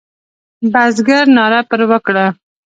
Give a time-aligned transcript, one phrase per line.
[0.71, 2.25] بزګر ناره پر وکړه.